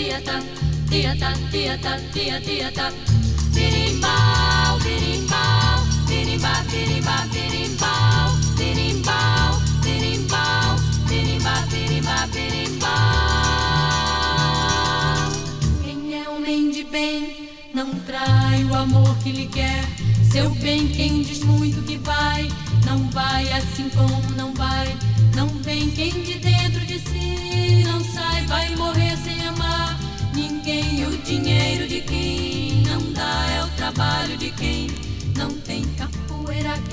[0.00, 0.40] Tia tá,
[0.88, 2.92] tia tiata, tiata, tiata, tiata, tiata.
[3.52, 10.76] Birimbau, birimbau, birimba, birimba, birimbau, birimbau, birimbau,
[11.06, 12.88] birimba, birimba, birimbau.
[15.84, 19.84] Quem é homem de bem, não trai o amor que lhe quer.
[20.32, 22.48] Seu bem, quem diz muito que vai,
[22.86, 24.96] não vai assim como não vai.
[25.36, 26.39] Não vem quem de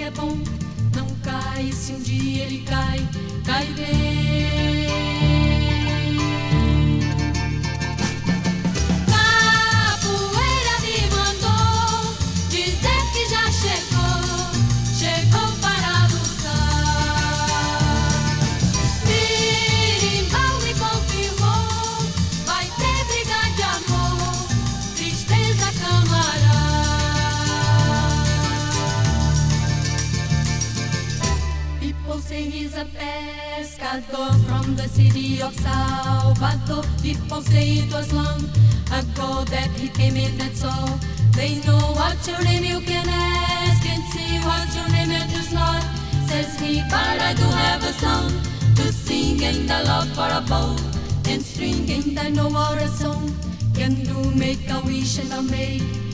[0.07, 0.37] é bom.
[0.95, 2.99] Não cai, se um dia ele cai,
[3.45, 4.46] cai bem.
[39.79, 40.99] He came in, that's all.
[41.31, 45.53] They know what's your name, you can ask and see what's your name, and just
[45.53, 45.83] not.
[46.27, 48.31] Says he, but I do have a song
[48.75, 50.75] to sing and I love for a bow
[51.29, 53.31] and string and I know what a song
[53.73, 54.31] can do.
[54.31, 56.06] Make a wish and I'll make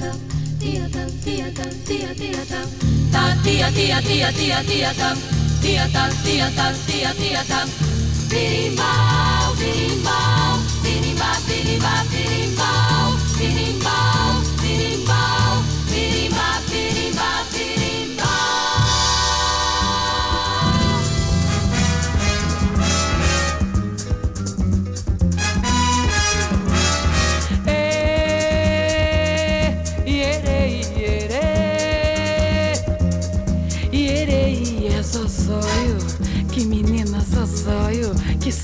[0.00, 0.18] tam,
[0.60, 2.68] tia tam tia tam tia tia tam,
[3.12, 5.16] ta tia tia tia tia tia tam
[5.66, 7.66] tia tal, tia tal, tia tia.
[8.30, 14.15] Birimbau, birimbau, birimbau, birimbau, birimbau, birimbau, birimbau,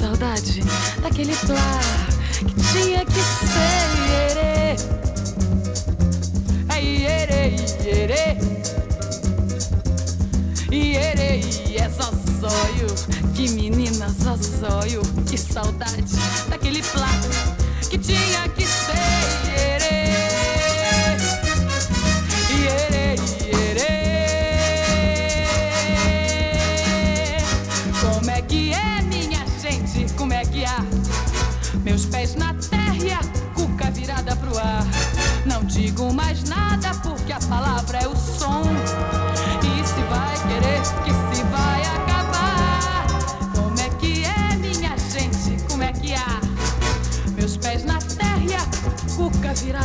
[0.02, 0.60] saudade
[1.00, 1.80] daquele plá
[2.36, 4.74] que tinha que ser ierê.
[6.68, 7.54] É ierê,
[7.84, 8.36] ierê.
[10.72, 11.40] Ierê,
[11.76, 12.88] é só sonho.
[13.32, 15.02] Que menina, só sonho.
[15.30, 16.16] Que saudade
[16.48, 17.08] daquele plá
[17.88, 19.52] que tinha que ser.
[19.56, 19.71] Ierê,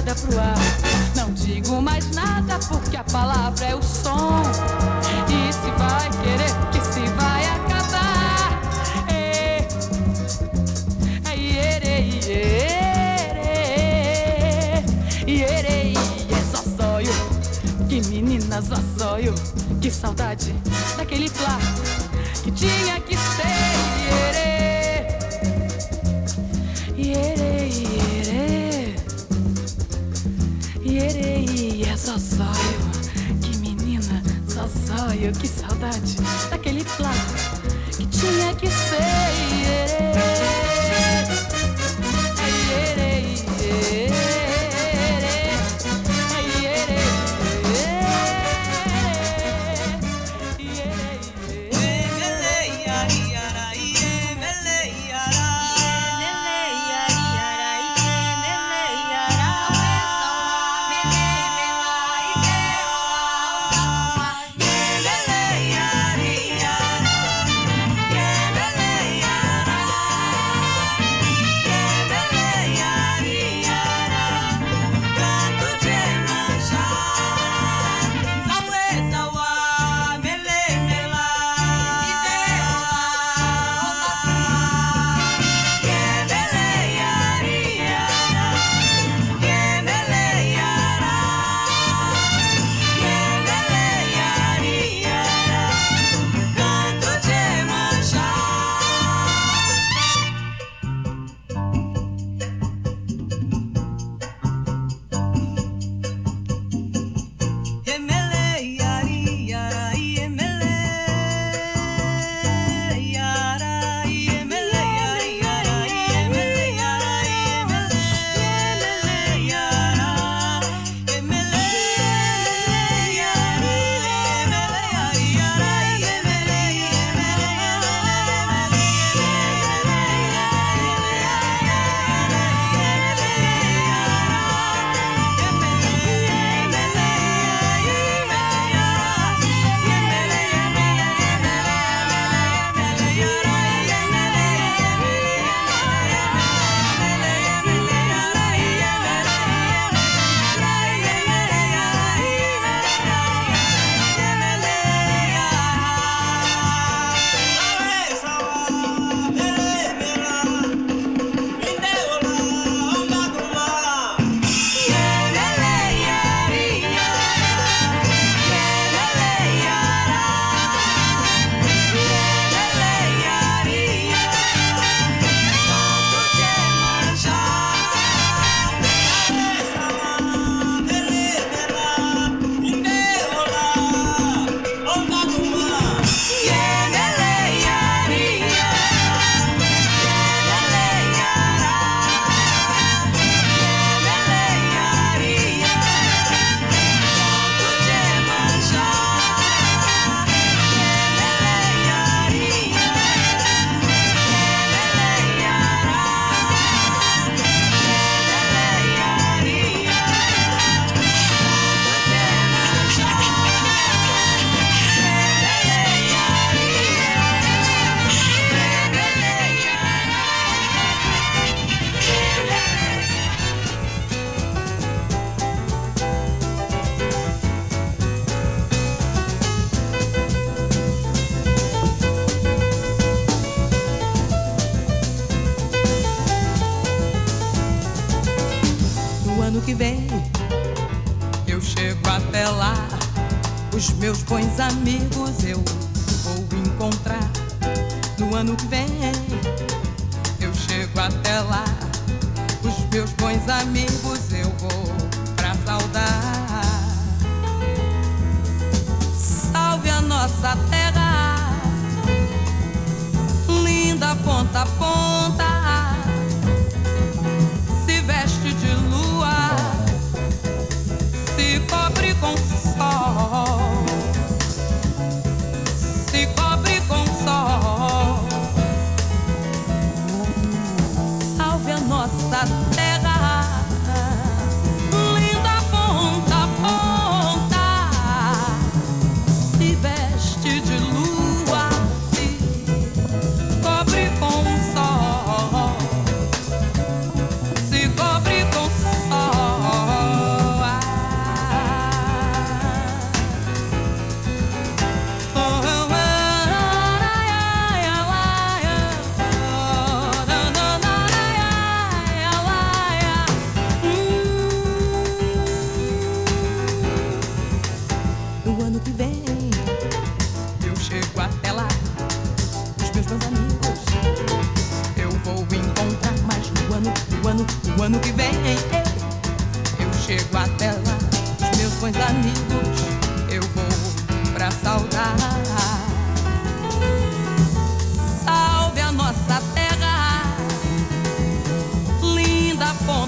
[0.08, 0.56] virada pro ar.
[1.16, 4.42] Não digo mais nada porque a palavra é o som.
[5.28, 8.62] E se vai querer que se vai acabar?
[15.28, 17.88] Ierei, é só sonho.
[17.90, 19.36] Que menina, só.
[19.82, 20.54] Que saudade
[20.98, 21.58] daquele plá
[35.28, 35.67] Eu que sei.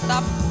[0.10, 0.49] Стоп.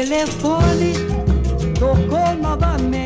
[0.00, 0.94] Telefone
[1.78, 2.99] tocou novamente.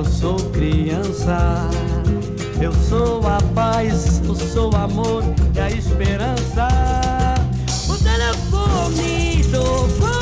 [0.00, 1.68] eu sou criança.
[2.60, 5.22] Eu sou a paz, eu sou o amor
[5.54, 6.68] e a esperança.
[7.86, 10.19] O telefone tocou.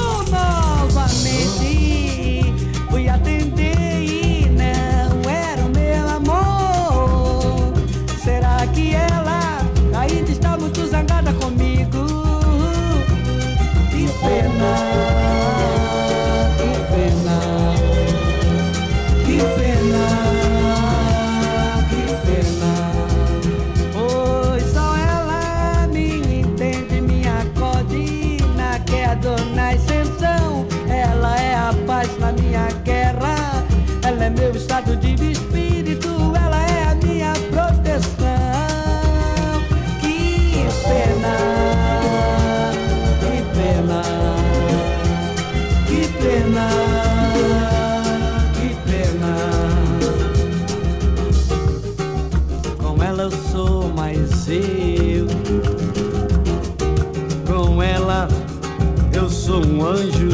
[59.59, 60.29] sou um anjo.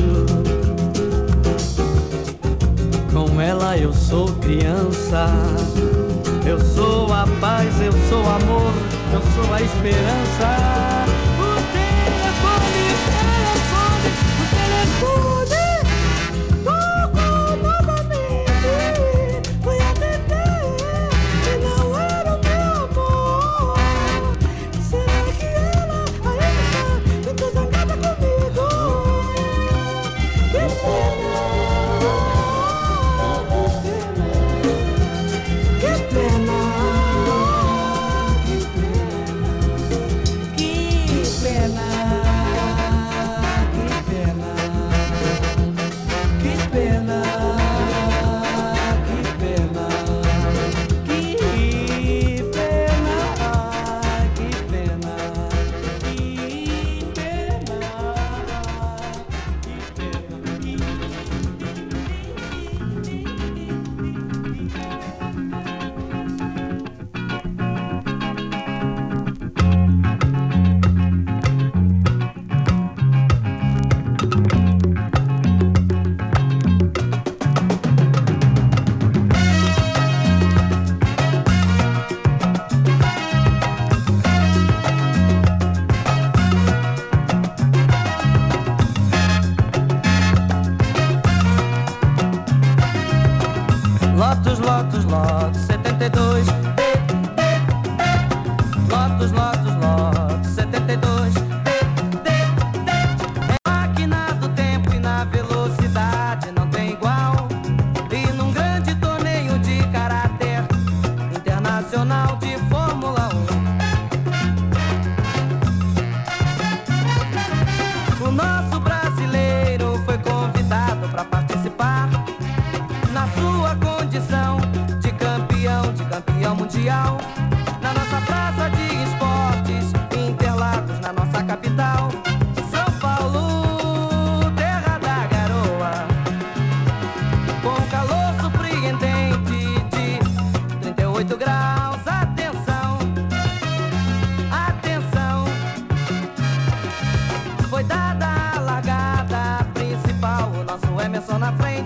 [3.12, 5.26] Com ela eu sou criança.
[6.46, 8.72] Eu sou a paz, eu sou amor,
[9.12, 10.73] eu sou a esperança.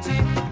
[0.06, 0.47] reality.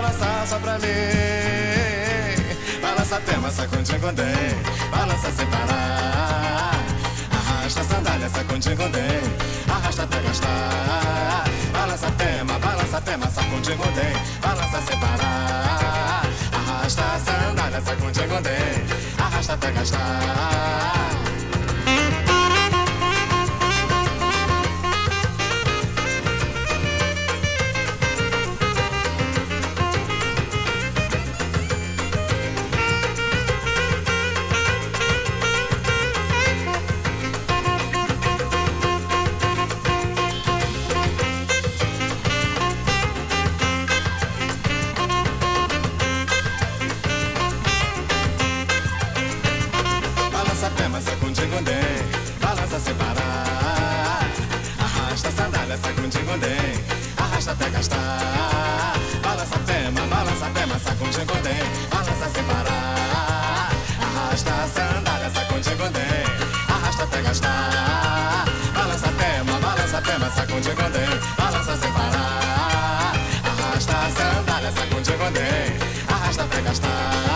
[0.00, 0.88] Lançar só pra mim.
[2.80, 4.26] Balança tema, sacundingondem,
[4.90, 6.72] balança sem parar.
[7.32, 9.20] Arrasta a sandália, sacundingondem,
[9.68, 11.44] arrasta até gastar.
[11.72, 16.22] Balança tema, balança tema, sacundingondem, balança sem parar.
[16.52, 18.86] Arrasta a sandália, sacundingondem,
[19.18, 20.97] arrasta até gastar.
[67.08, 68.44] Até gastar.
[68.74, 73.12] Balança a pema, balança a pema, sacundingondem, balança sem parar.
[73.44, 77.27] Arrasta a sandália, sacundingondem, arrasta até gastar.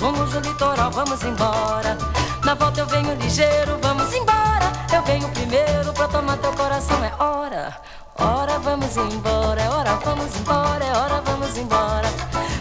[0.00, 1.96] Rumos do litoral, vamos embora.
[2.44, 4.72] Na volta eu venho ligeiro, vamos embora.
[4.92, 7.76] Eu venho primeiro pra tomar teu coração, é hora.
[8.18, 12.08] Hora, vamos embora, é hora, vamos embora, é hora, vamos embora.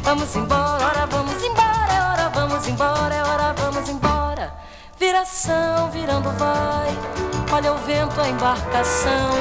[0.03, 4.53] Vamos embora, hora, vamos embora, é hora, vamos embora, é hora, vamos embora.
[4.99, 6.97] Viração, virando vai.
[7.51, 9.31] Olha o vento, a embarcação.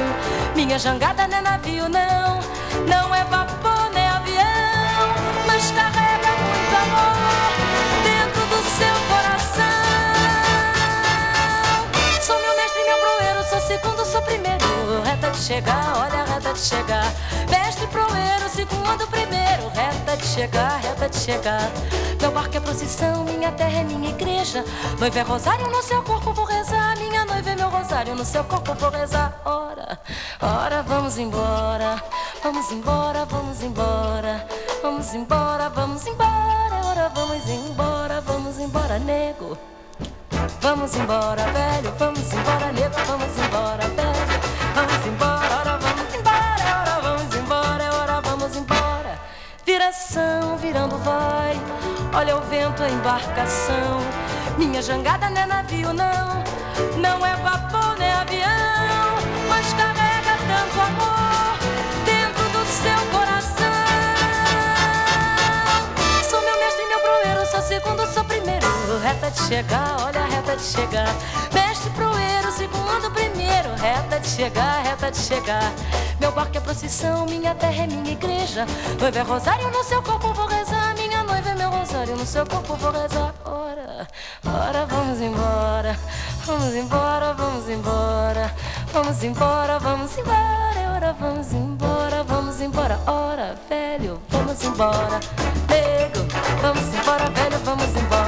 [0.55, 2.39] Minha jangada não é navio, não.
[2.87, 5.09] Não é vapor, nem avião.
[5.45, 7.08] Mas carrega muito amor
[13.69, 14.65] segundo, sou primeiro.
[15.03, 17.13] Reta de chegar, olha a reta de chegar.
[17.51, 19.69] Mestre, proeiro, segundo, primeiro.
[19.75, 21.69] Reta de chegar, reta de chegar.
[22.19, 24.65] Meu barco é procissão, minha terra é minha igreja.
[24.99, 26.97] Noiva é rosário, no seu corpo vou rezar.
[26.97, 29.39] Minha noiva é meu rosário, no seu corpo vou rezar.
[29.45, 29.99] Ora,
[30.41, 32.03] ora, vamos embora.
[32.43, 34.47] Vamos embora, vamos embora.
[34.81, 36.81] Vamos embora, vamos embora.
[36.85, 39.55] Ora, vamos embora, vamos embora, nego.
[40.61, 44.39] Vamos embora, velho, vamos embora, nego, vamos embora, velho.
[44.75, 49.19] Vamos embora, ora, vamos embora, ora, vamos embora, ora, vamos embora.
[49.65, 51.59] Viração, virando vai.
[52.13, 54.01] Olha o vento, a embarcação.
[54.57, 56.43] Minha jangada não é navio, não.
[56.97, 57.88] Não é vapor,
[69.09, 71.15] Reta de chegar, olha a reta de chegar.
[71.51, 73.73] Mestre, proeiro, segundo, primeiro.
[73.81, 75.73] Reta de chegar, reta de chegar.
[76.19, 78.67] Meu barco é procissão, minha terra é minha igreja.
[78.99, 80.93] Noiva é rosário, no seu corpo vou rezar.
[80.93, 83.33] Minha noiva é meu rosário, no seu corpo vou rezar.
[83.45, 84.07] Ora,
[84.45, 85.99] ora, vamos embora.
[86.45, 88.53] Vamos embora, vamos embora.
[88.93, 90.93] Vamos embora, vamos embora.
[90.95, 92.99] Ora, vamos embora, vamos embora.
[93.07, 95.19] Ora, velho, vamos embora.
[95.67, 96.27] Nego,
[96.61, 98.18] vamos embora, velho, vamos embora.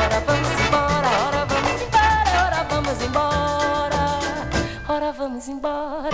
[5.41, 6.11] Vamos embora.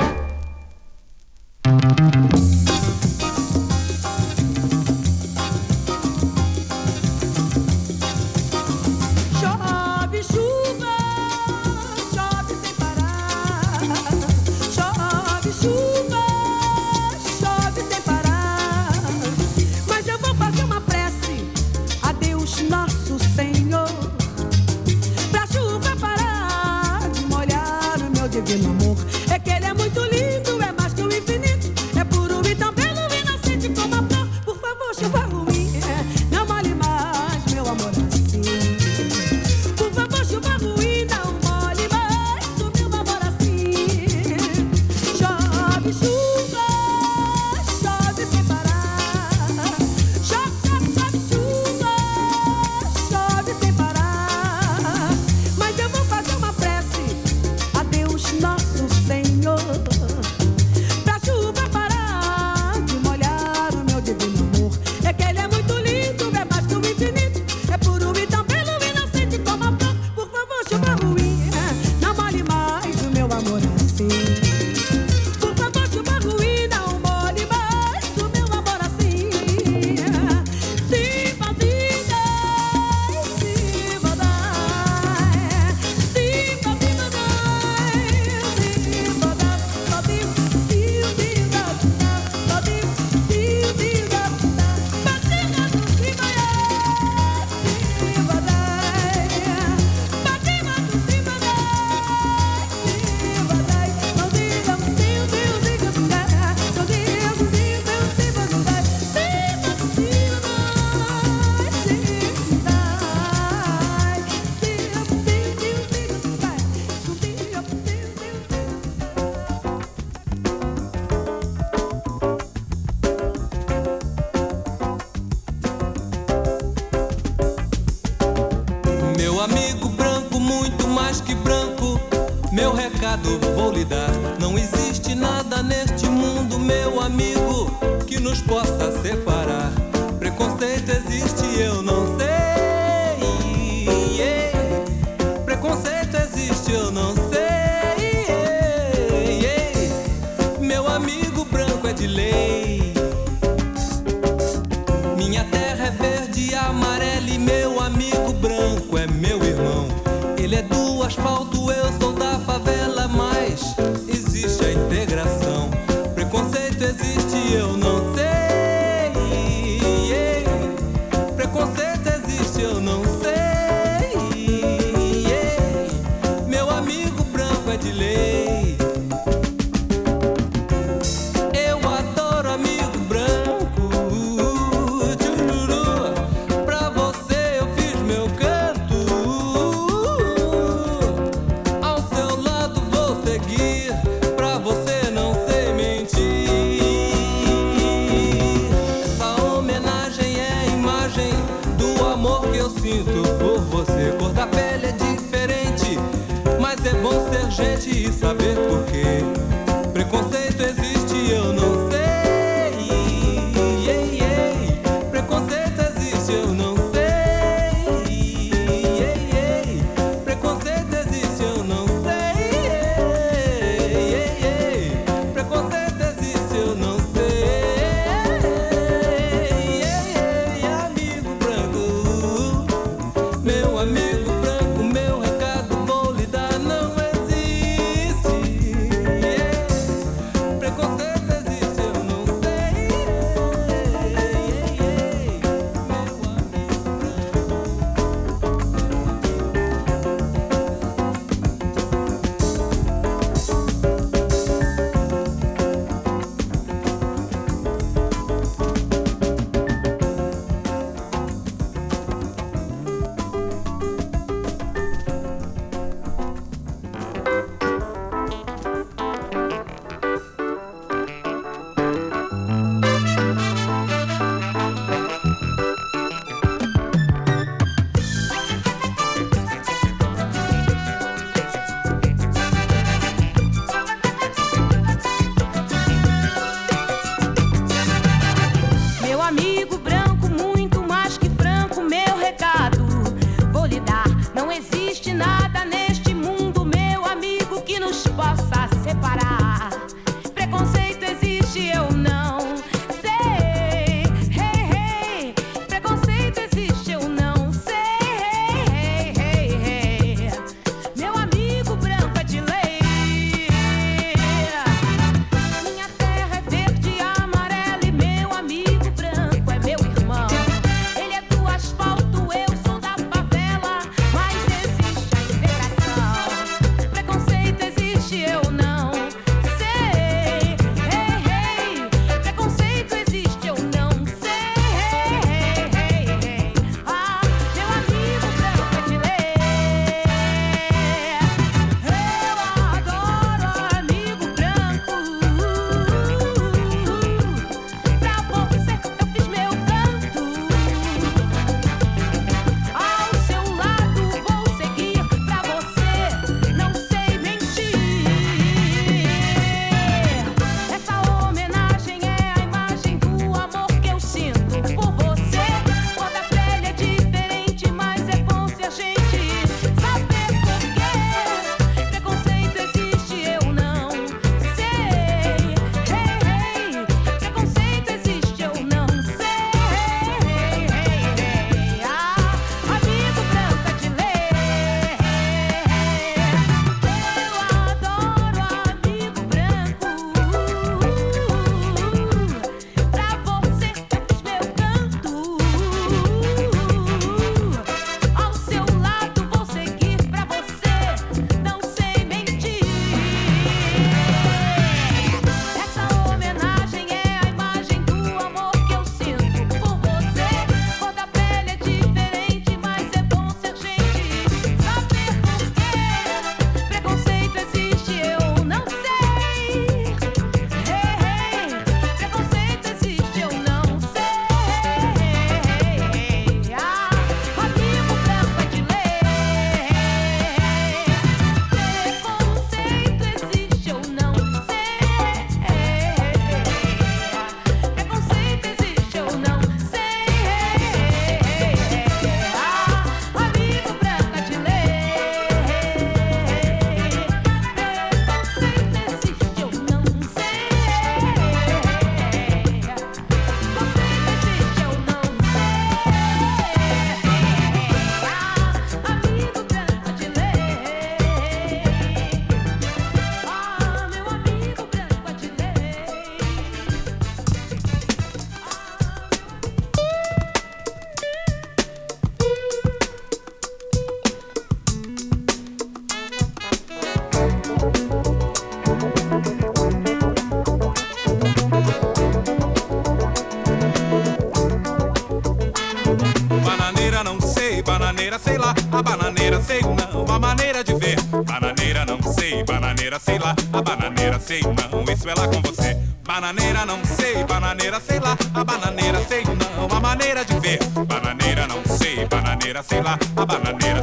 [489.38, 490.97] bananeira sei não, a maneira de ver.
[491.25, 495.77] Bananeira não sei, bananeira sei lá, a bananeira sei não, isso é lá com você.
[496.03, 500.59] Bananeira não sei, bananeira sei lá, a bananeira sei não, a maneira de ver.
[500.88, 503.76] Bananeira não sei, bananeira sei lá, a bananeira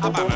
[0.00, 0.27] 阿爸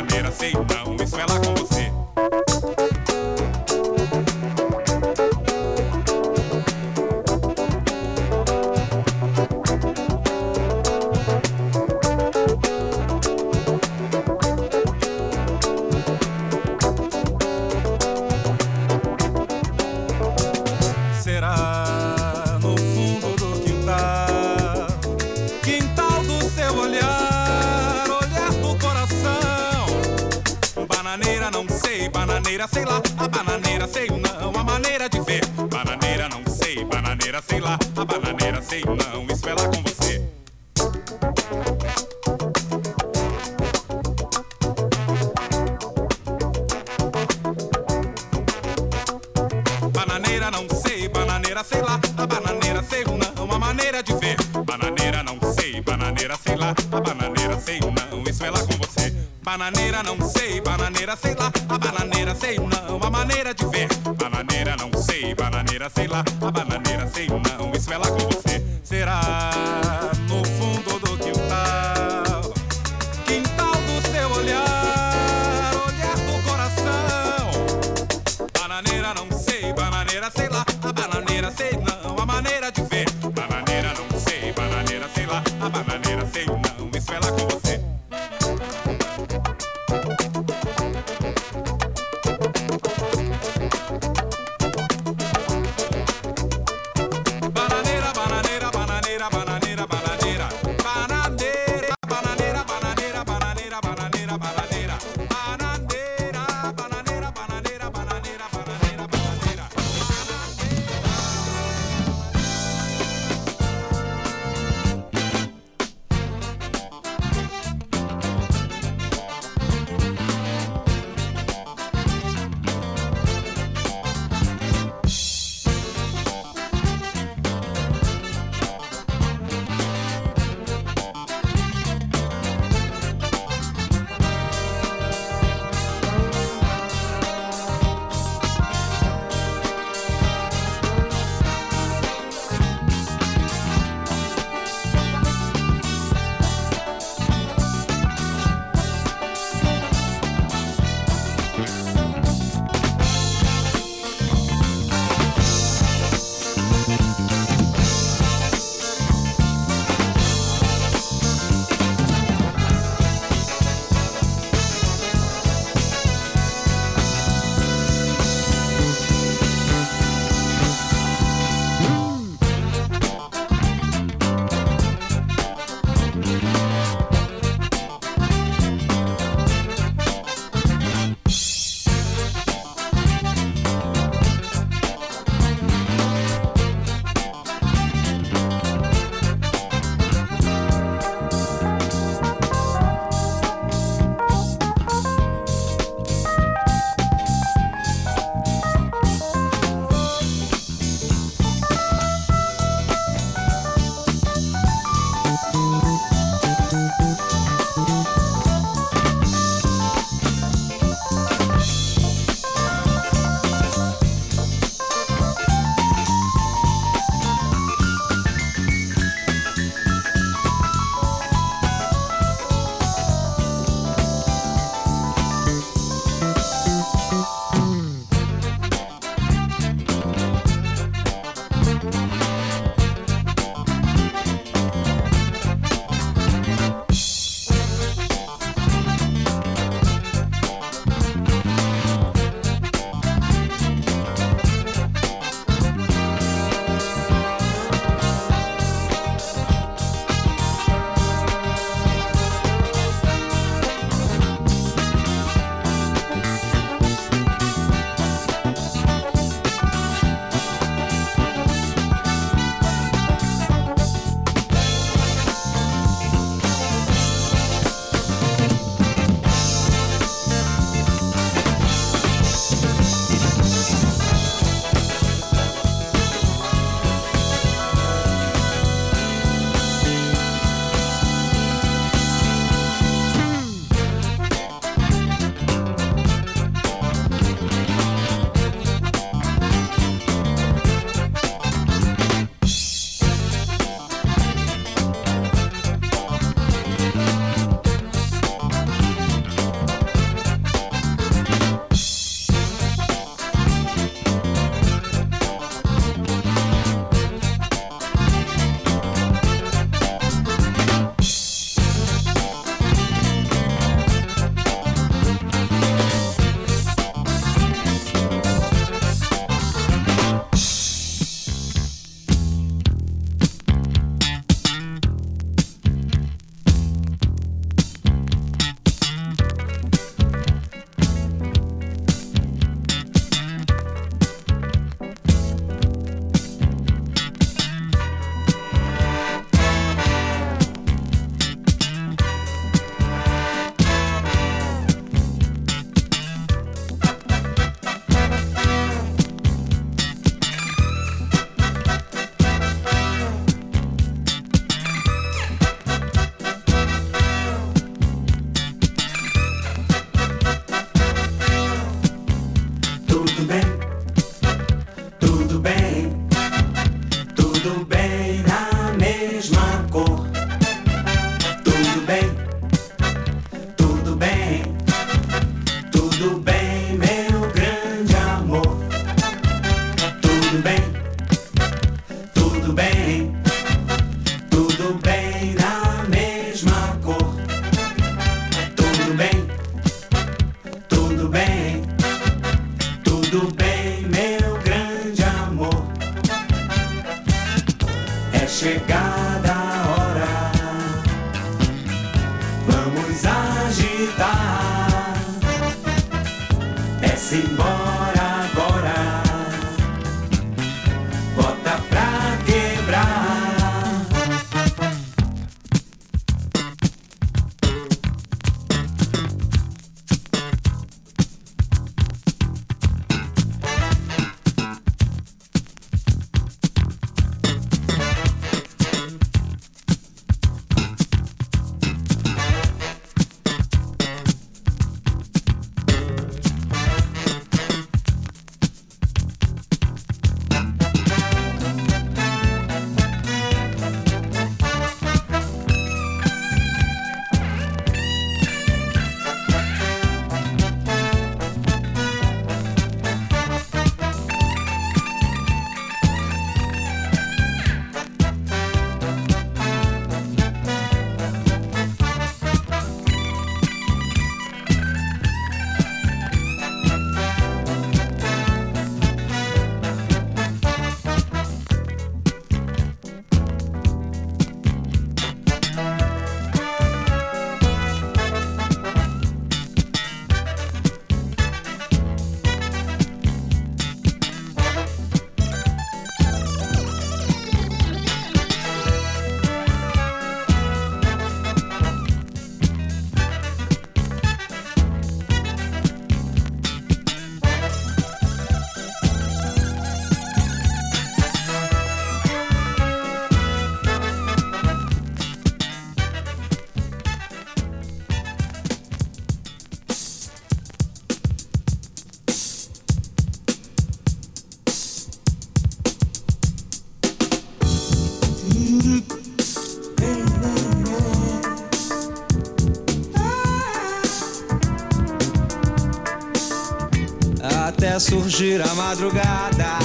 [527.83, 529.59] surgir a madrugada.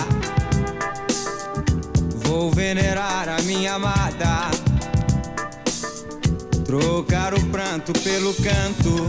[2.25, 4.49] Vou venerar a minha amada,
[6.65, 9.05] trocar o pranto pelo canto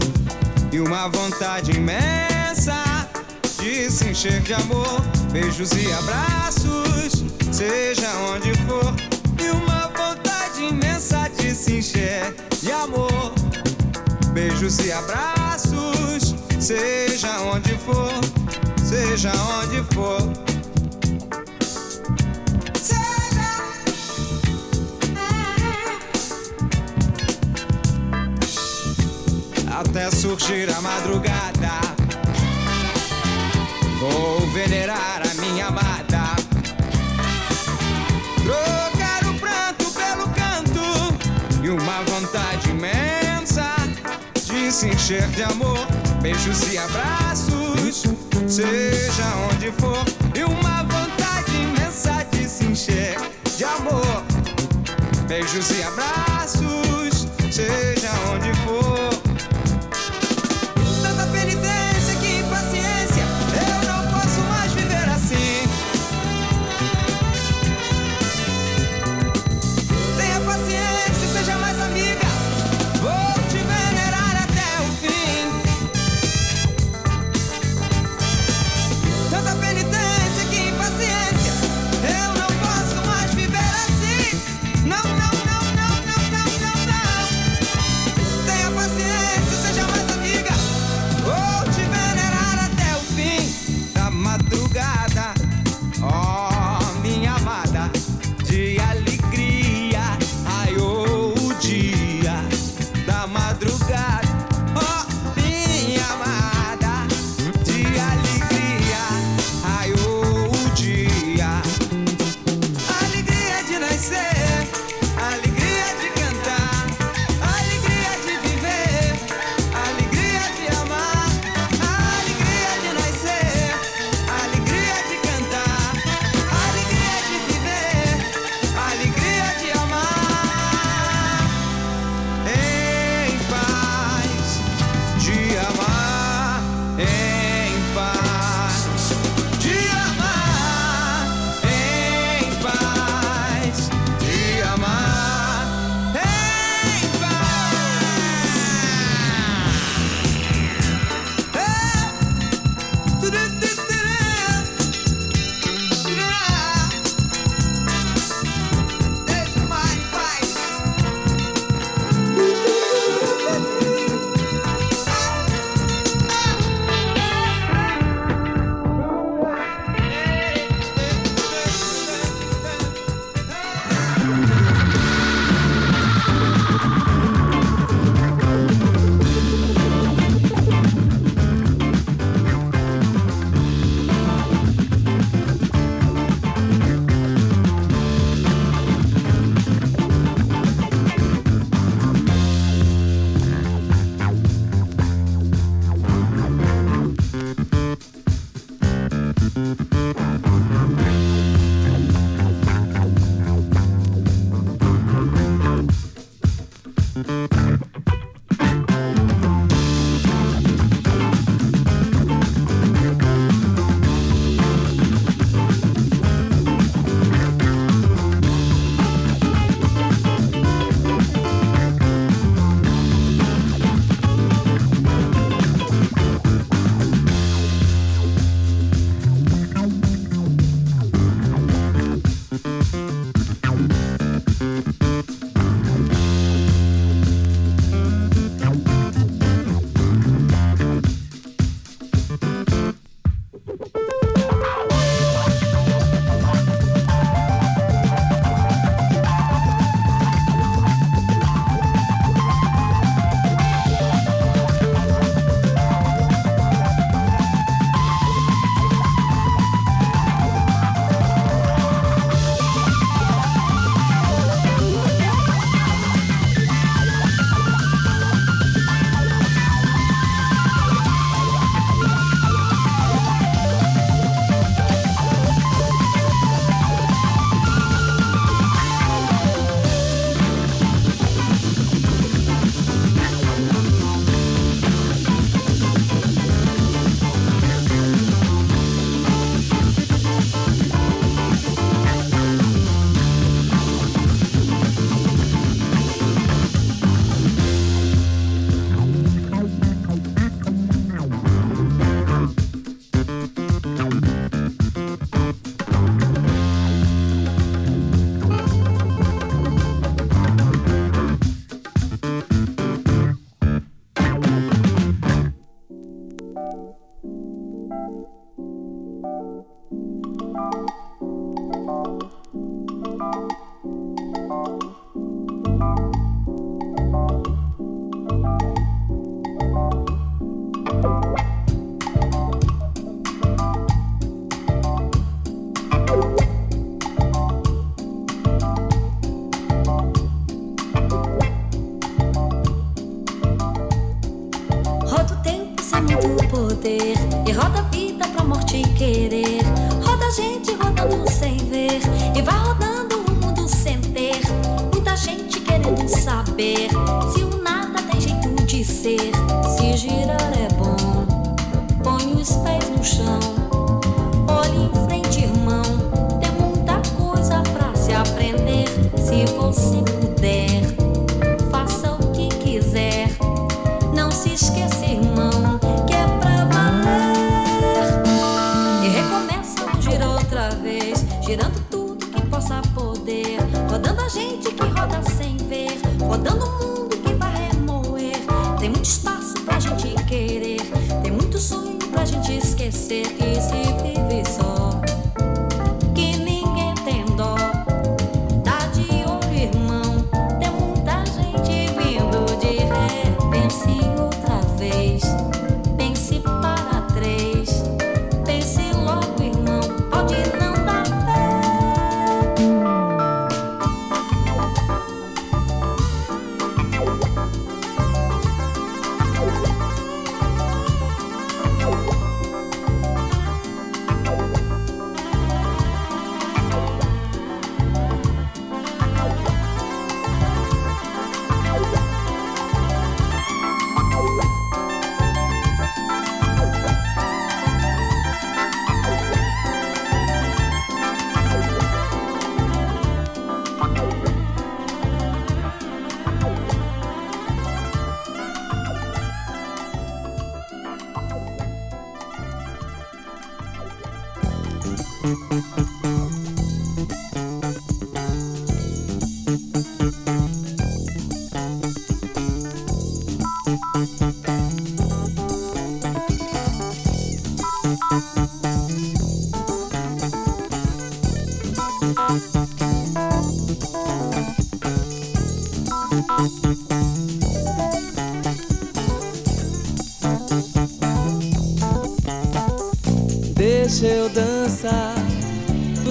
[0.71, 3.09] e uma vontade imensa
[3.59, 5.01] de se encher de amor,
[5.31, 8.93] beijos e abraços, seja onde for,
[9.43, 13.33] e uma vontade imensa de se encher de amor,
[14.33, 16.98] beijos e abraços, seja
[18.89, 19.31] seja
[19.61, 20.19] onde for.
[29.79, 31.71] Até surgir a madrugada,
[33.99, 36.35] vou venerar a minha amada.
[38.43, 43.75] Trocar o pranto pelo canto e uma vontade imensa
[44.47, 45.85] de se encher de amor,
[46.23, 47.58] beijos e abraços,
[48.49, 50.03] seja onde for,
[50.35, 53.15] e uma vontade imensa de se encher
[53.55, 54.23] de amor,
[55.27, 56.38] beijos e abraços,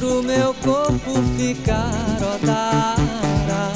[0.09, 3.73] do meu corpo ficar odara.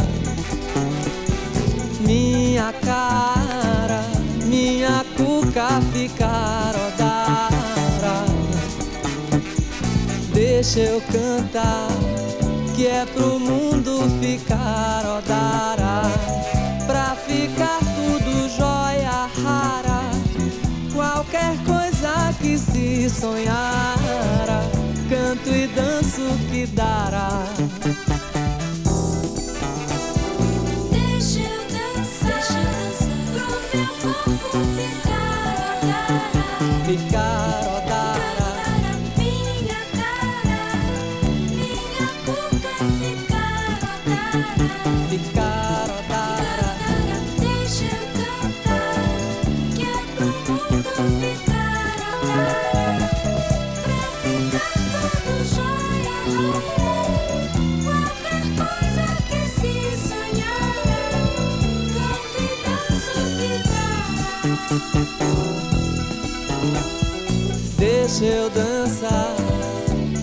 [2.00, 4.02] Minha cara,
[4.46, 8.24] minha cuca ficar odara.
[10.32, 11.88] Deixa eu cantar,
[12.74, 16.02] que é pro mundo ficar odara.
[16.86, 20.00] Pra ficar tudo jóia rara,
[20.94, 24.01] qualquer coisa que se sonhar
[25.42, 27.44] grito e danço que dará.
[68.22, 69.34] Deixa eu dançar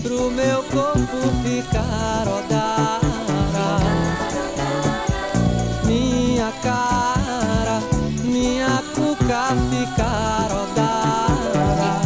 [0.02, 3.00] pro meu corpo ficar rodar.
[5.84, 7.82] Minha cara,
[8.24, 12.00] minha cuca ficar rodar.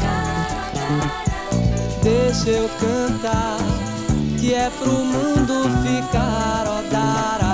[2.03, 3.59] Deixa eu cantar
[4.41, 7.54] que é pro mundo ficar rodar.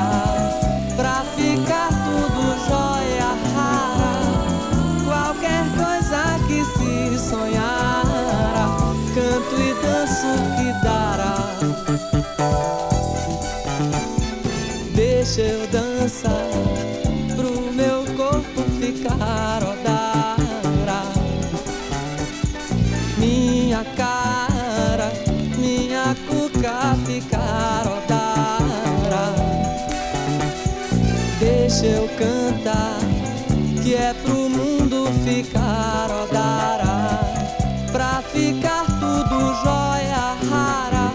[35.44, 36.08] ficar
[37.92, 41.12] pra ficar tudo jóia rara,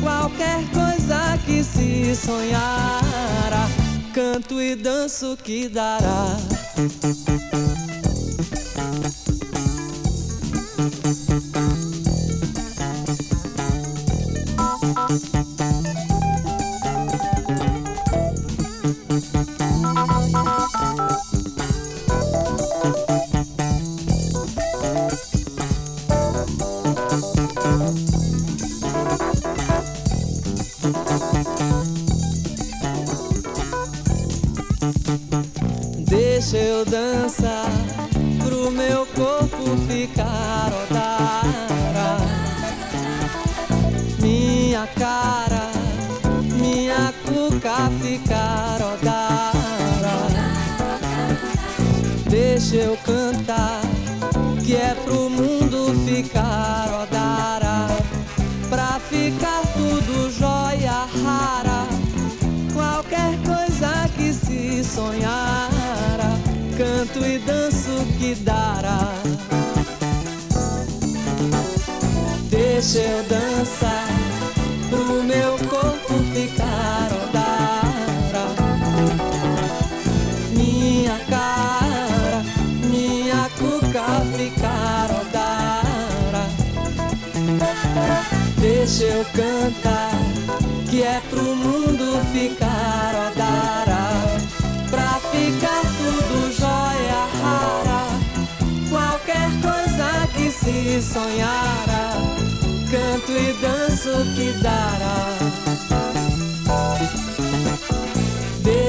[0.00, 3.68] qualquer coisa que se sonhara,
[4.12, 6.36] canto e danço que dará.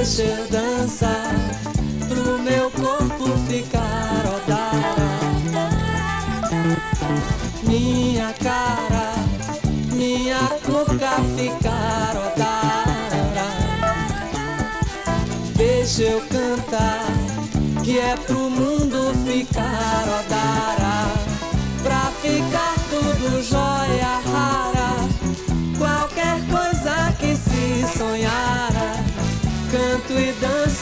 [0.05, 1.33] Deixa eu dançar
[2.09, 5.17] pro meu corpo ficar odara.
[7.63, 9.13] Minha cara,
[9.93, 13.47] minha cuca ficar odara.
[15.55, 17.05] Deixa eu cantar,
[17.81, 21.13] que é pro mundo ficar odara.
[21.81, 24.82] Pra ficar tudo jóia rara.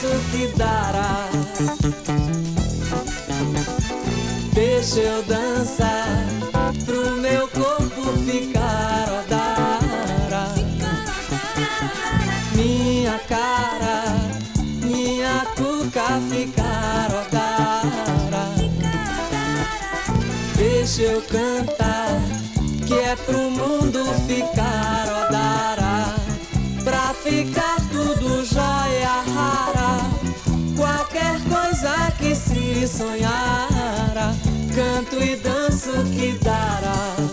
[0.01, 1.29] Danço que dará.
[4.53, 6.25] Deixa eu dançar
[6.85, 10.47] pro meu corpo ficar odara.
[12.55, 14.03] Minha cara,
[14.83, 18.49] minha cuca ficar odara.
[20.55, 22.19] Deixa eu cantar,
[22.87, 24.70] que é pro mundo ficar.
[27.21, 29.97] Pra ficar tudo jóia rara.
[30.75, 34.33] Qualquer coisa que se sonhara,
[34.73, 37.30] canto e danço que dará.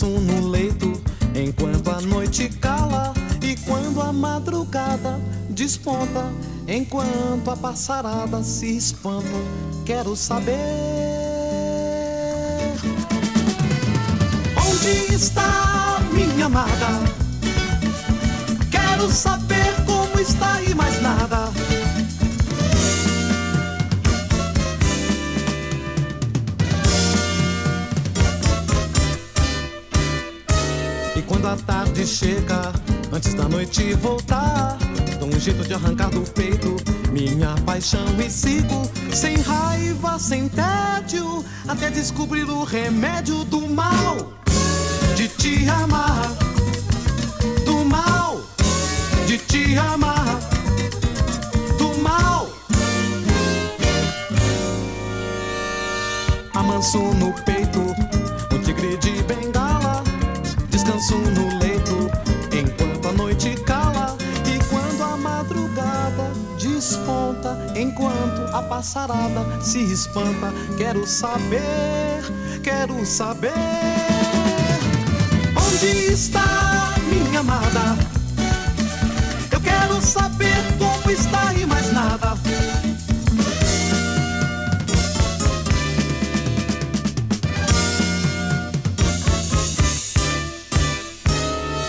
[0.00, 0.90] Descanso no leito,
[1.34, 3.12] enquanto a noite cala.
[3.42, 5.20] E quando a madrugada
[5.50, 6.24] desponta,
[6.66, 9.28] enquanto a passarada se espanta,
[9.84, 10.56] quero saber.
[14.56, 17.09] Onde está minha amada?
[32.20, 32.70] Chega,
[33.10, 34.76] antes da noite voltar,
[35.18, 36.76] dou um jeito de arrancar do peito
[37.10, 44.34] minha paixão e sigo sem raiva, sem tédio, até descobrir o remédio do mal.
[45.16, 46.09] De te amar,
[70.00, 72.22] espanta, quero saber,
[72.62, 73.52] quero saber.
[75.54, 77.98] Onde está minha amada?
[79.50, 82.34] Eu quero saber como está e mais nada.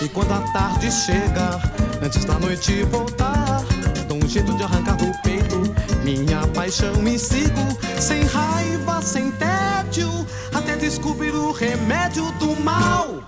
[0.02, 1.62] E quando a tarde chega,
[2.04, 3.64] antes da noite voltar,
[4.10, 5.62] dou um jeito de arrancar do peito
[6.04, 7.62] minha paixão e sigo
[8.02, 10.10] sem raiva, sem tédio,
[10.52, 13.22] até descobrir o remédio do mal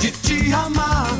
[0.00, 1.10] de te amar,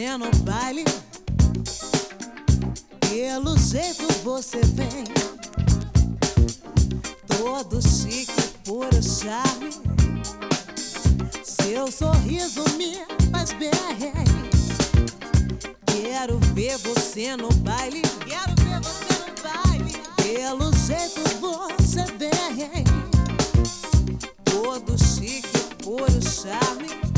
[0.00, 0.82] no baile.
[3.00, 5.04] Pelo jeito você vem,
[7.26, 8.32] todo chique,
[8.64, 9.70] por charme.
[11.44, 12.96] Seu sorriso me
[13.30, 13.70] faz bem.
[15.84, 18.00] Quero ver você no baile.
[18.26, 19.92] Quero ver você no baile.
[20.16, 22.84] Pelo jeito você vem,
[24.44, 25.46] todo chique,
[25.84, 27.09] por charme.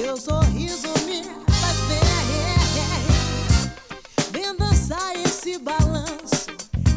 [0.00, 1.98] Meu sorriso me faz bem.
[2.30, 4.32] É, é, é.
[4.32, 6.46] Vem dançar esse balanço.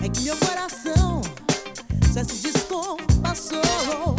[0.03, 1.21] É que meu coração
[2.13, 4.14] já se descompassou.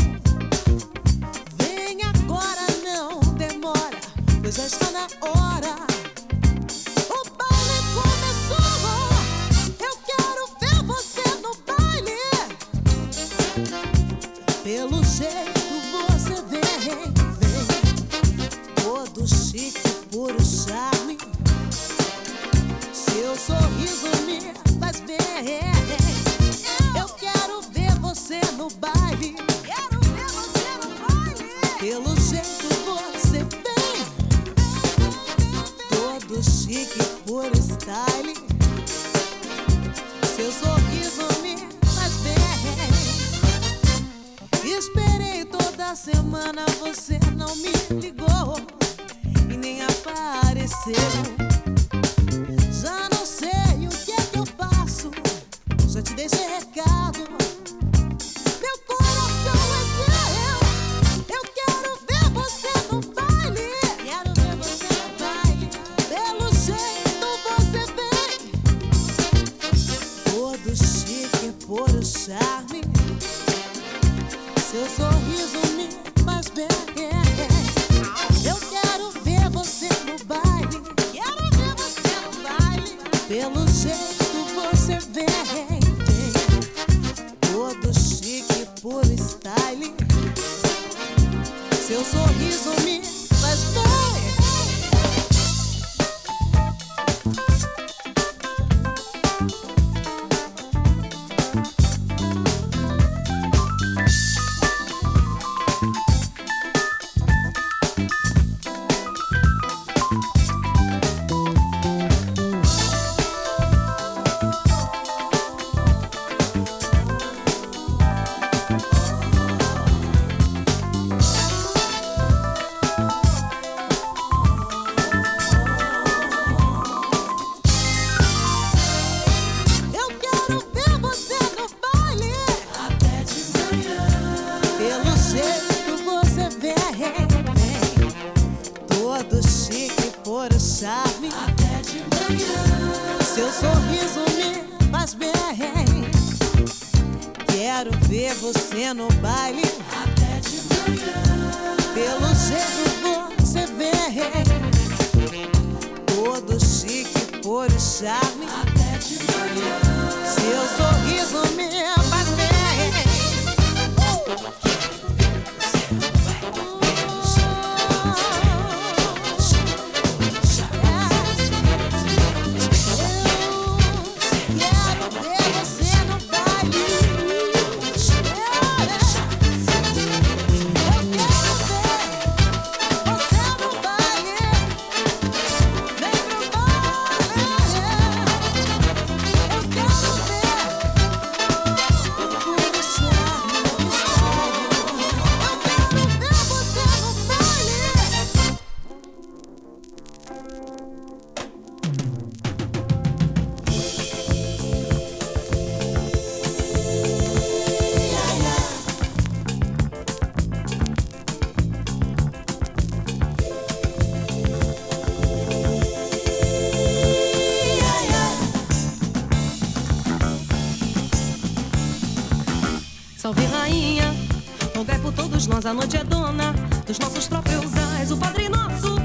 [225.68, 226.52] a noite é dona
[226.86, 227.72] dos nossos troféus,
[228.12, 228.96] o Padre Nosso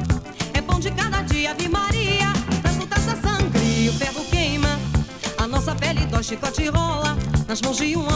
[0.54, 2.32] é pão de cada dia, Ave Maria,
[2.64, 4.80] nas lutas da sangria, o ferro queima,
[5.40, 7.18] a nossa pele dói, chicote rola,
[7.48, 8.11] nas mãos de um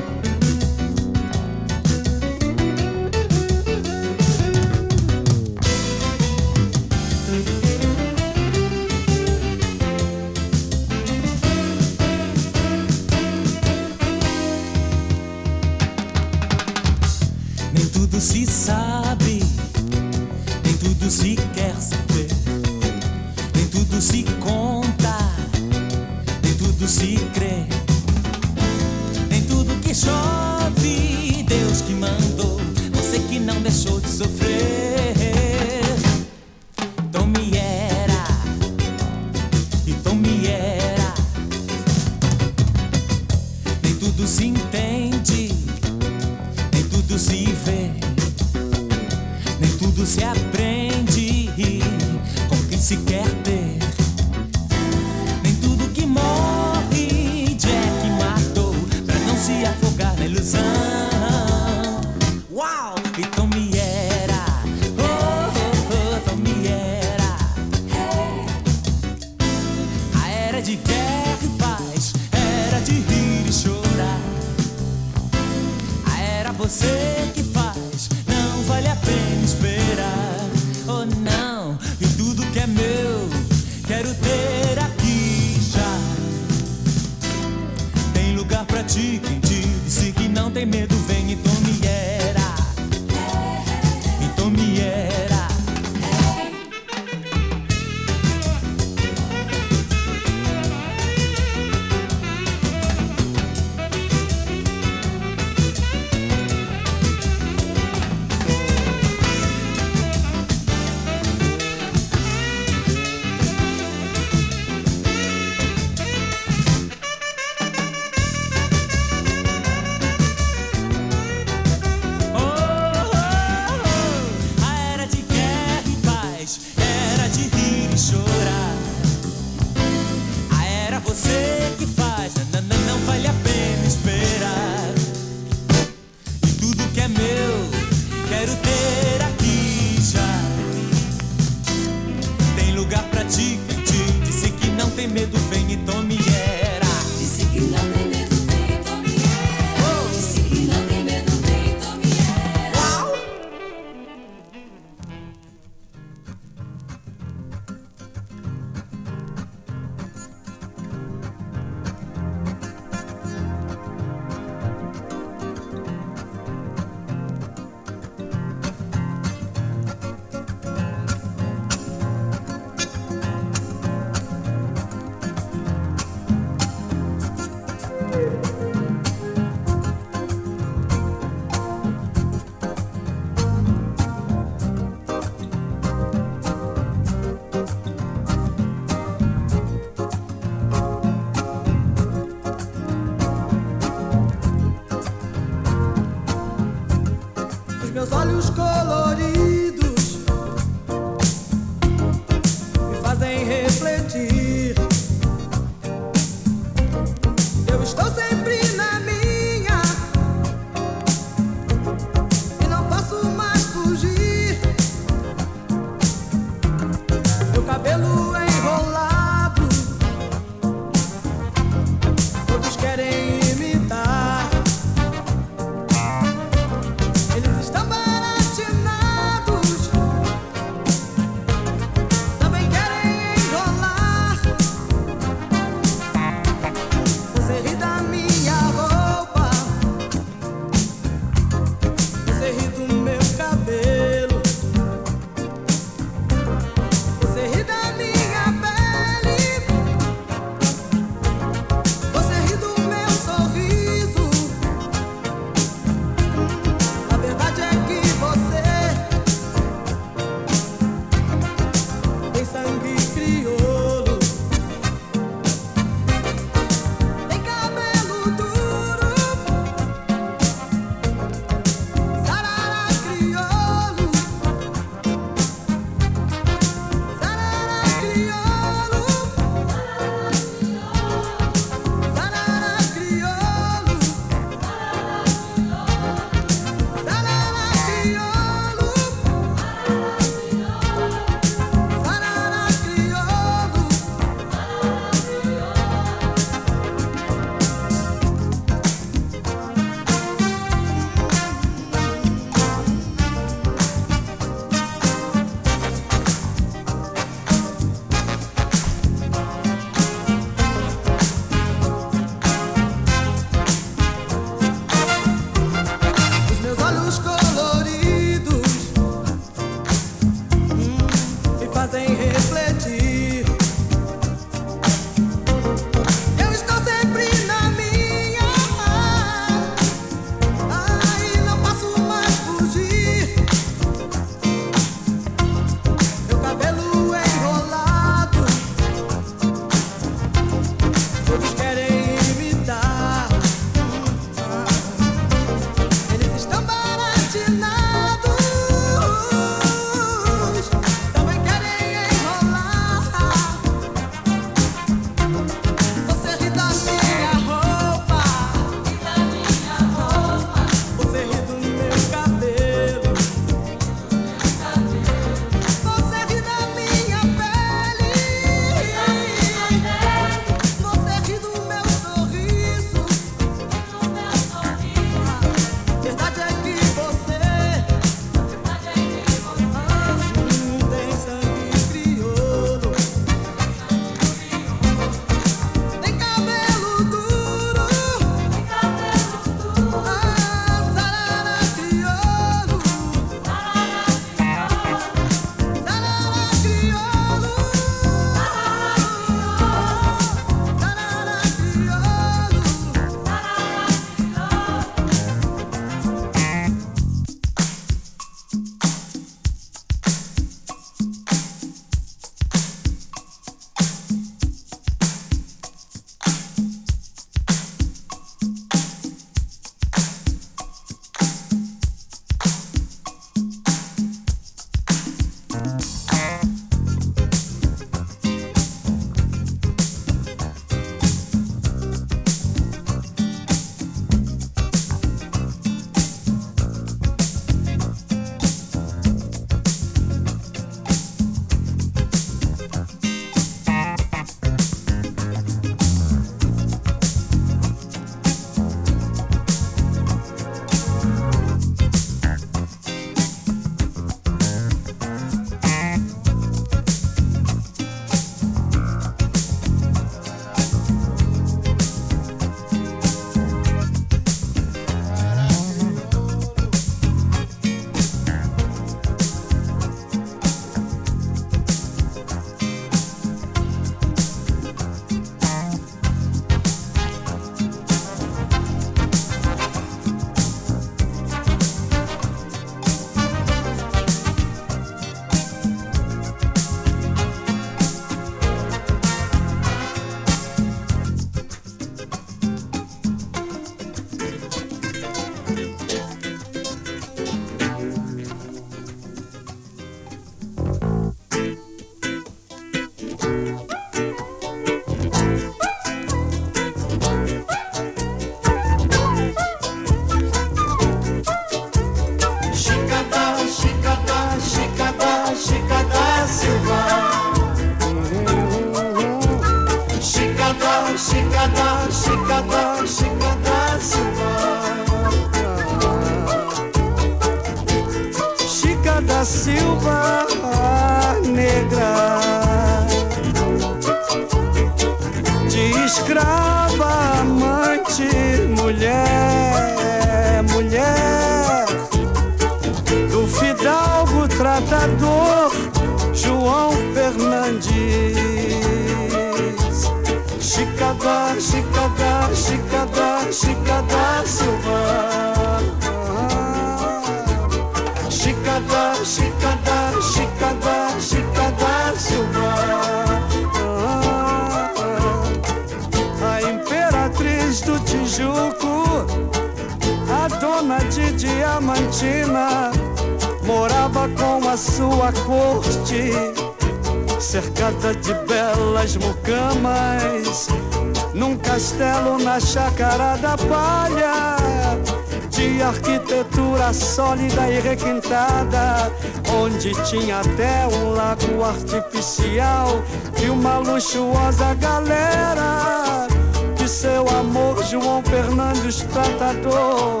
[587.78, 588.92] requintada,
[589.32, 592.82] onde tinha até um lago artificial
[593.22, 596.08] e uma luxuosa galera.
[596.56, 600.00] Que seu amor João Fernandes Tratador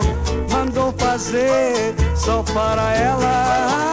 [0.50, 3.88] mandou fazer só para ela.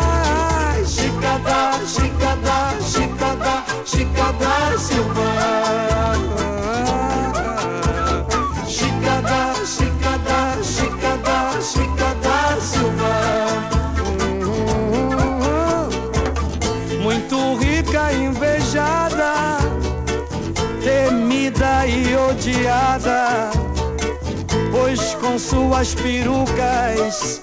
[0.86, 5.35] Chicada, chicada, chicada, chicada, Silvana.
[22.56, 23.50] piada,
[24.72, 27.42] pois com suas perucas,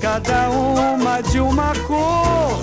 [0.00, 2.60] cada uma de uma cor,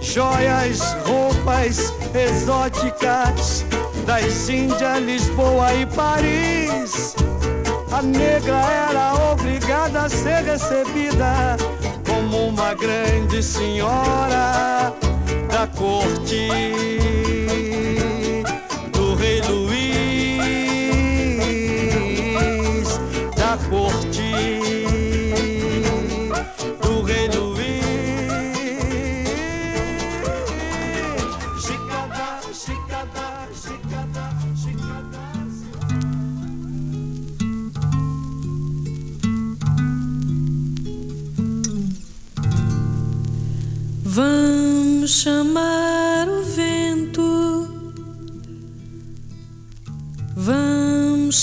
[0.00, 3.64] joias, roupas exóticas
[4.06, 7.14] das Índias, Lisboa e Paris.
[7.92, 8.60] A negra
[8.90, 11.56] era obrigada a ser recebida
[12.08, 14.92] como uma grande senhora
[15.50, 16.48] da corte.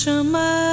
[0.08, 0.67] 什么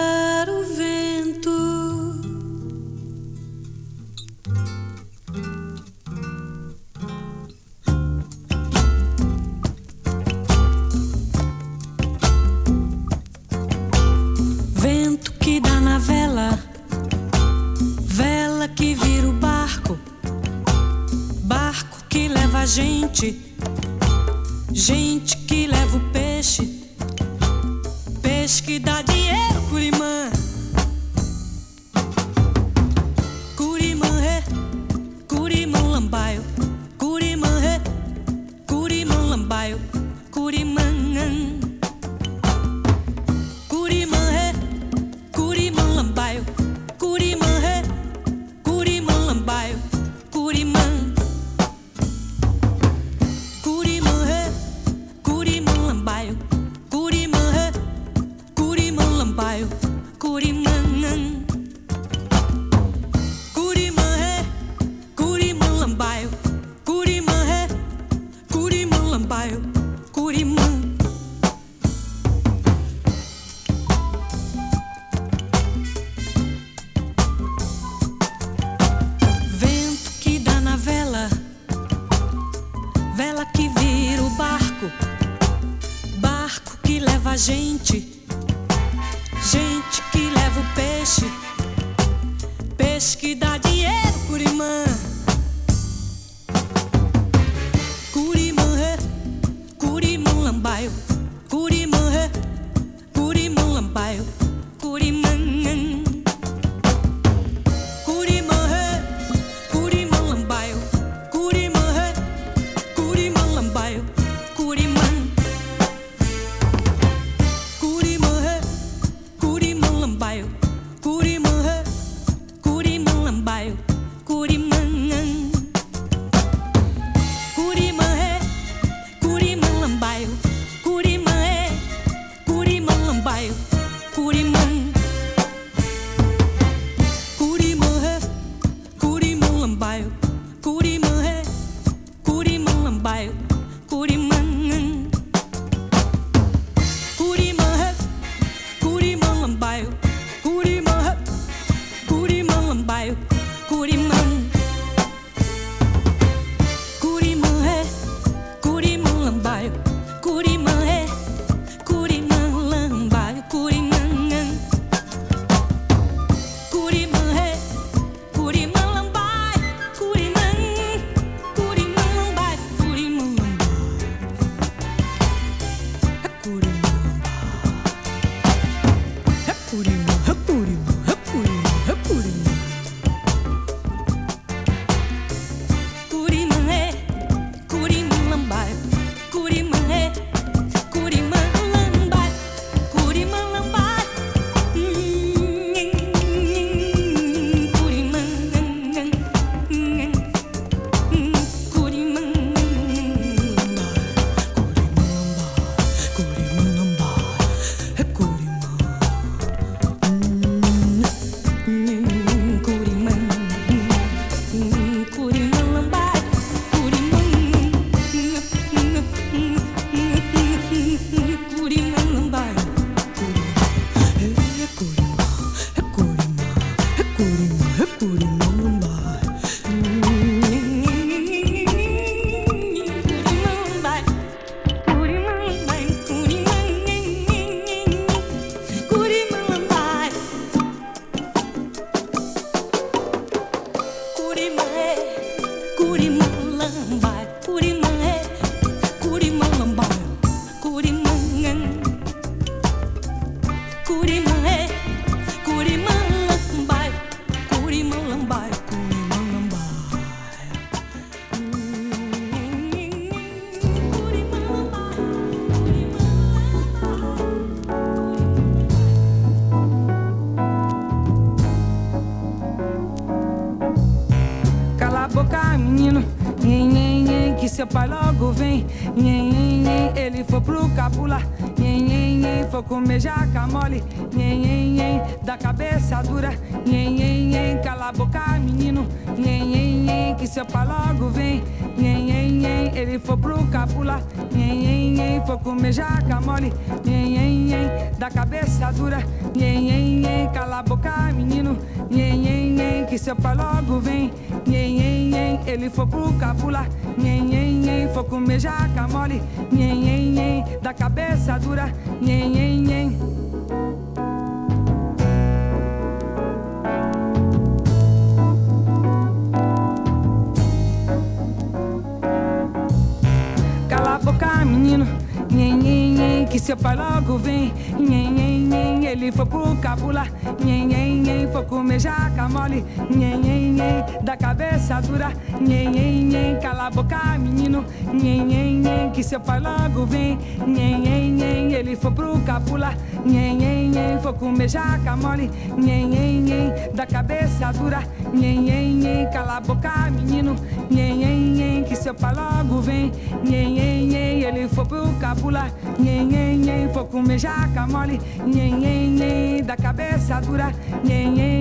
[336.64, 337.64] cala a boca, menino.
[337.92, 340.18] Nhen, nhen, nhen, que seu pai logo vem.
[340.46, 342.74] Nhen, nhen, nhen, ele foi pro cabula.
[343.04, 345.30] Nhen, nhen, nhen, foi comer jaca mole.
[345.56, 347.82] Nhen, nhen, nhen, da cabeça dura.
[348.12, 350.36] Nhen, nhen, nhen, cala a boca, menino.
[350.70, 352.92] Nhen, nhen, nhen, que seu pai logo vem.
[353.24, 355.46] Nhen, nhen, nhen, ele foi pro cabula.
[355.78, 357.98] Nhen, nhen, nhen, foi comer jaca mole.
[358.26, 360.50] Nhen, nhen, nhen, da cabeça dura.
[360.84, 361.33] Nhen, nhen,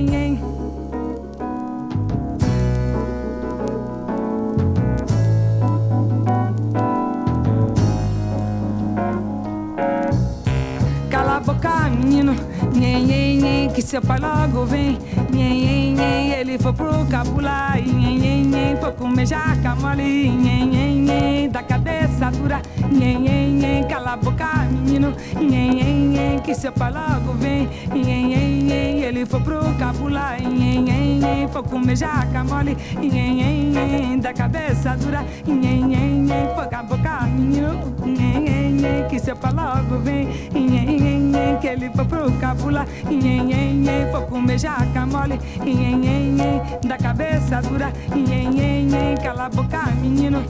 [11.43, 12.33] boca, menino.
[12.73, 14.97] Nhen, nhen, nhen, que seu pai logo vem.
[15.31, 17.75] Nhen, nhen, nhen, ele foi pro cabula.
[17.75, 20.29] Nhen, nhen, nhen, foi comer jaca mole.
[20.29, 22.61] Nhen, nhen, nhen, da cabeça dura.
[22.91, 25.13] Nhen, nhen, nhen, cala a boca, menino.
[25.39, 27.67] Nhen, nhen, nhen, que seu pai logo vem.
[27.93, 30.37] Nhen, nhen, nhen, ele foi pro cabula.
[30.39, 32.75] Nhen, nhen, nhen, foi comer jaca mole.
[32.99, 35.23] Nhen, nhen, nhen, da cabeça dura.
[35.45, 37.93] Nhen, nhen, nhen, foi com a boca, menino.
[38.05, 40.27] Nhen, nhen, nhen, que seu pai logo vem.
[40.53, 42.85] Nhen, nhen, nhen, que ele foi pro cabula.
[43.09, 45.39] Nhen, nhen, nhen, foi comer jaca mole.
[45.63, 47.91] Nhen, nhen, nhen, da cabeça dura.
[48.15, 50.43] Nhen, nhen, nhen, cala a boca, menino.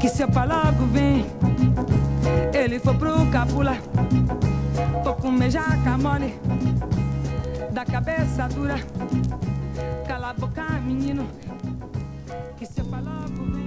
[0.00, 1.26] Que seu pai logo vem.
[2.52, 3.76] Ele foi pro cabula.
[5.02, 6.34] Foi comer jaca mole.
[7.72, 8.76] Da cabeça dura.
[10.06, 11.26] Cala a boca, menino.
[12.56, 13.59] Que seu pai logo vem.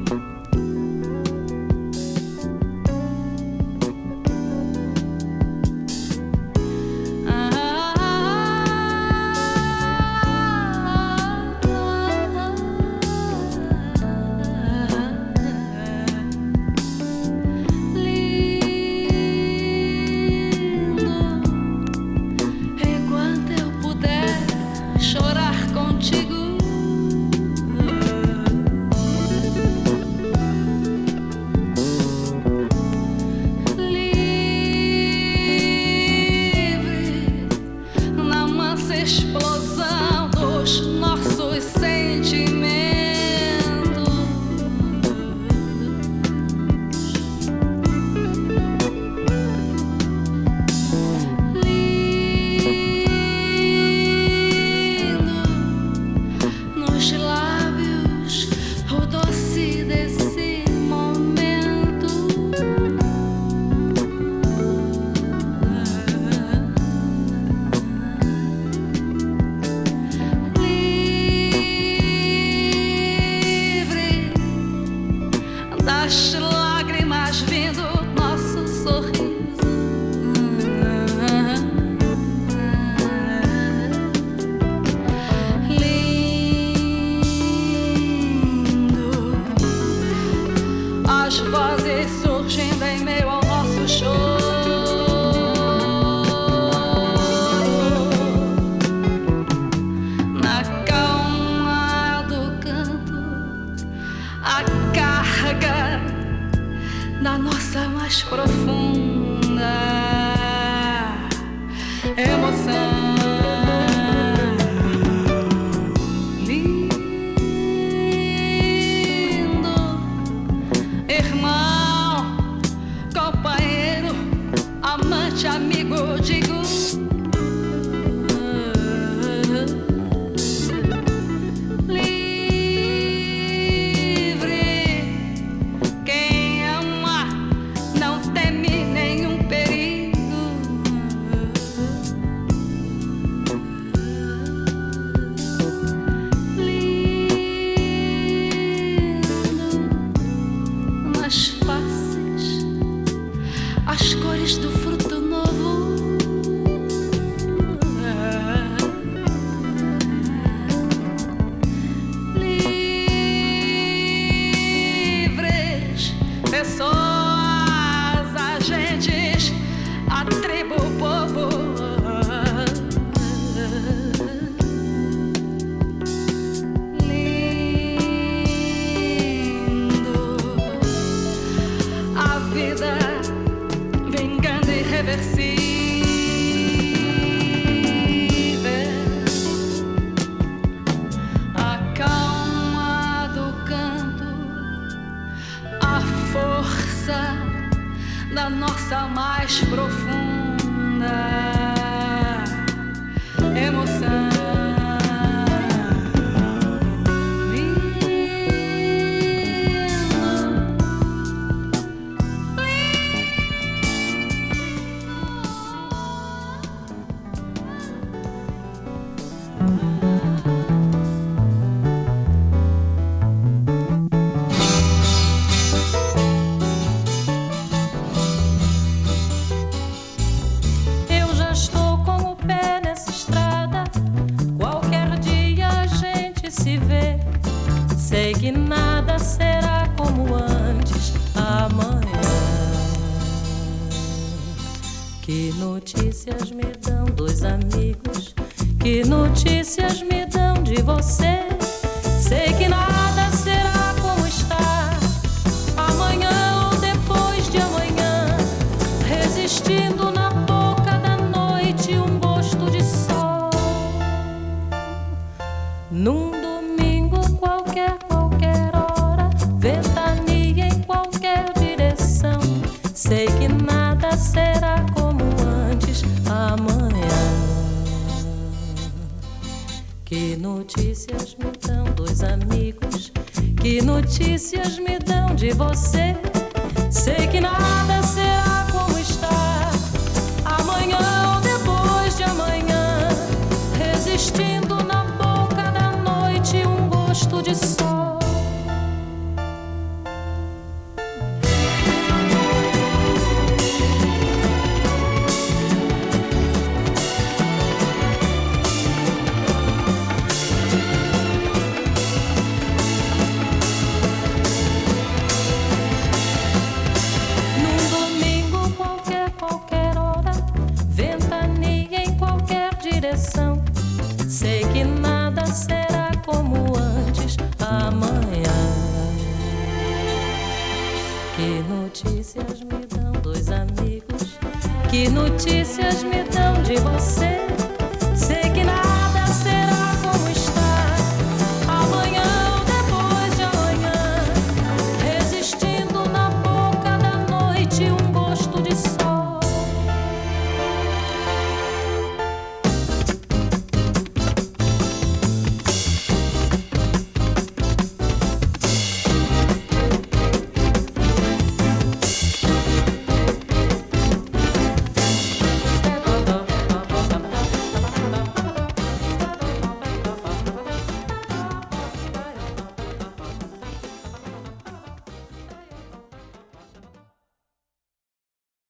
[246.23, 246.72] se as mesmas.